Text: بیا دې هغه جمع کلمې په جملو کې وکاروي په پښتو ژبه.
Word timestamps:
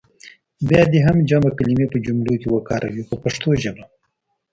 بیا 0.67 0.81
دې 0.91 0.99
هغه 1.07 1.21
جمع 1.29 1.51
کلمې 1.59 1.87
په 1.91 1.97
جملو 2.05 2.33
کې 2.41 2.47
وکاروي 2.51 3.03
په 3.09 3.15
پښتو 3.23 3.49
ژبه. 3.61 3.83